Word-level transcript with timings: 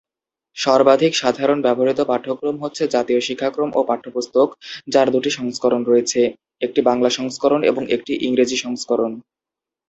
সর্বাধিক 0.57 1.11
সাধারণ 1.15 1.57
ব্যবহৃত 1.61 1.99
পাঠ্যক্রম 2.01 2.55
হচ্ছে 2.59 2.83
জাতীয় 2.87 3.19
শিক্ষাক্রম 3.19 3.69
ও 3.75 3.79
পাঠ্যপুস্তক, 3.83 4.47
যার 4.87 5.07
দুটি 5.11 5.29
সংস্করণ 5.29 5.81
রয়েছে, 5.83 6.21
একটি 6.61 6.79
বাংলা 6.81 7.09
সংস্করণ 7.09 7.61
এবং 7.63 7.83
একটি 7.95 8.13
ইংরেজি 8.27 8.57
সংস্করণ। 8.57 9.11